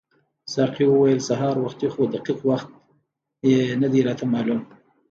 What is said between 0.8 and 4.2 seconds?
وویل سهار وختي خو دقیق وخت یې نه دی